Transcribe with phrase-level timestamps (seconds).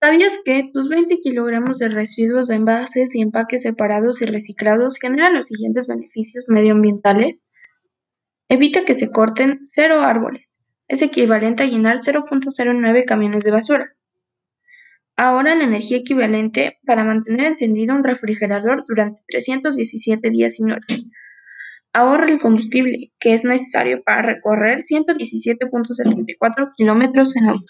[0.00, 5.34] ¿Sabías que tus 20 kilogramos de residuos de envases y empaques separados y reciclados generan
[5.34, 7.48] los siguientes beneficios medioambientales?
[8.48, 10.62] Evita que se corten cero árboles.
[10.86, 13.96] Es equivalente a llenar 0.09 camiones de basura.
[15.16, 21.02] Ahora la energía equivalente para mantener encendido un refrigerador durante 317 días y noche.
[21.92, 27.66] Ahorra el combustible que es necesario para recorrer 117.74 kilómetros en auto.